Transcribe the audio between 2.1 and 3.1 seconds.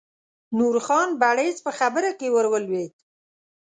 کې ور ولوېد.